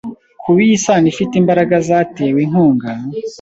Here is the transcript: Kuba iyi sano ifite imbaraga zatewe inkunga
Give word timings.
Kuba 0.41 0.59
iyi 0.65 0.77
sano 0.85 1.05
ifite 1.13 1.33
imbaraga 1.41 1.75
zatewe 1.87 2.39
inkunga 2.45 2.89